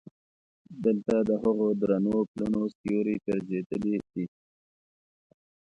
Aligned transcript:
دلته 0.83 1.15
د 1.29 1.31
هغو 1.43 1.67
درنو 1.81 2.17
پلونو 2.31 2.61
سیوري 2.77 3.15
ګرځېدلی 3.25 3.97
دي. 4.11 4.25